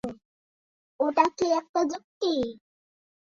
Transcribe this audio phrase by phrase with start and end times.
[0.99, 2.33] ওটা কি একটা যুক্তি!